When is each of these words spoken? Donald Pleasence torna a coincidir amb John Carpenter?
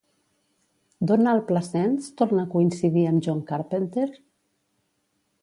Donald 1.11 1.43
Pleasence 1.51 2.09
torna 2.23 2.41
a 2.47 2.51
coincidir 2.55 3.05
amb 3.11 3.23
John 3.29 3.45
Carpenter? 3.53 4.09